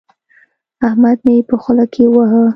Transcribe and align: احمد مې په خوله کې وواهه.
احمد 0.87 1.17
مې 1.25 1.35
په 1.49 1.55
خوله 1.61 1.85
کې 1.93 2.03
وواهه. 2.07 2.43